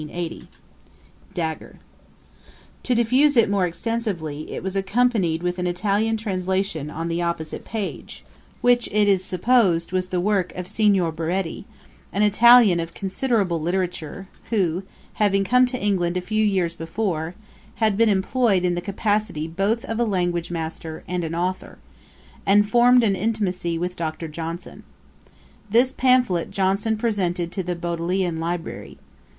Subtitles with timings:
[1.35, 1.75] [Dagger]
[2.81, 7.63] To diffuse it more extensively, it was accompanied with an Italian translation on the opposite
[7.65, 8.23] page,
[8.61, 11.65] which it is supposed was the work of Signor Baretti,
[12.11, 14.81] an Italian of considerable literature, who
[15.21, 17.35] having come to England a few years before,
[17.75, 21.77] had been employed in the capacity both of a language master and an authour,
[22.43, 24.27] and formed an intimacy with Dr.
[24.27, 24.81] Johnson.
[25.69, 28.97] This pamphlet Johnson presented to the Bodleian Library.